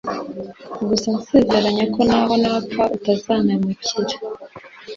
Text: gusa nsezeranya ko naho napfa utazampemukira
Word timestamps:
gusa 0.89 1.09
nsezeranya 1.19 1.85
ko 1.93 1.99
naho 2.09 2.33
napfa 2.43 2.83
utazampemukira 2.95 4.15